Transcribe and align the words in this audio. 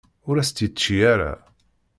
Ur 0.29 0.35
as-tt-yečči 0.37 0.97
ara. 1.13 1.31